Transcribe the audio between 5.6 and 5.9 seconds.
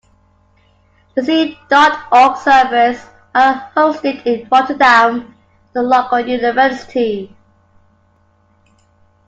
at the